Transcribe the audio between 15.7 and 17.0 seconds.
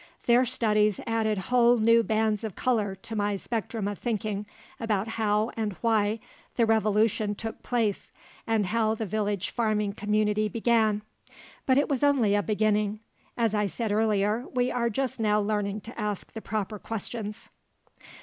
to ask the proper